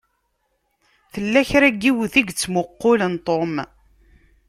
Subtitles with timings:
[1.13, 3.53] Tella kra n yiwet i yettmuqqulen Tom.